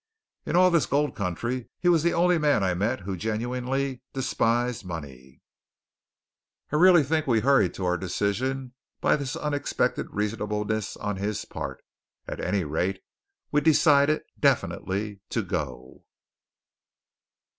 [0.47, 4.83] In all this gold country he was the only man I met who genuinely despised
[4.83, 5.41] money.
[6.71, 11.45] I really think we were hurried to our decision by this unexpected reasonableness on his
[11.45, 11.83] part.
[12.27, 13.03] At any rate
[13.51, 16.03] we decided definitely to go.